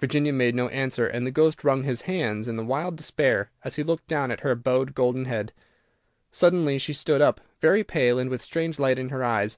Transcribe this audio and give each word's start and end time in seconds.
Virginia 0.00 0.32
made 0.32 0.56
no 0.56 0.66
answer, 0.70 1.06
and 1.06 1.24
the 1.24 1.30
ghost 1.30 1.62
wrung 1.62 1.84
his 1.84 2.00
hands 2.00 2.48
in 2.48 2.66
wild 2.66 2.96
despair 2.96 3.48
as 3.62 3.76
he 3.76 3.84
looked 3.84 4.08
down 4.08 4.32
at 4.32 4.40
her 4.40 4.56
bowed 4.56 4.92
golden 4.92 5.26
head. 5.26 5.52
Suddenly 6.32 6.78
she 6.78 6.92
stood 6.92 7.22
up, 7.22 7.40
very 7.60 7.84
pale, 7.84 8.18
and 8.18 8.28
with 8.28 8.40
a 8.40 8.42
strange 8.44 8.80
light 8.80 8.98
in 8.98 9.10
her 9.10 9.22
eyes. 9.22 9.56